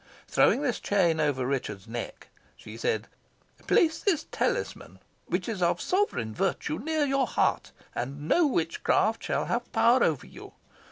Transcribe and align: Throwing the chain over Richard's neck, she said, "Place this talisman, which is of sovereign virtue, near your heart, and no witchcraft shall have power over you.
Throwing 0.27 0.63
the 0.63 0.73
chain 0.73 1.19
over 1.19 1.45
Richard's 1.45 1.87
neck, 1.87 2.29
she 2.57 2.75
said, 2.75 3.05
"Place 3.67 3.99
this 3.99 4.25
talisman, 4.31 4.97
which 5.27 5.47
is 5.47 5.61
of 5.61 5.79
sovereign 5.79 6.33
virtue, 6.33 6.79
near 6.79 7.05
your 7.05 7.27
heart, 7.27 7.71
and 7.93 8.27
no 8.27 8.47
witchcraft 8.47 9.23
shall 9.23 9.45
have 9.45 9.71
power 9.73 10.03
over 10.03 10.25
you. 10.25 10.53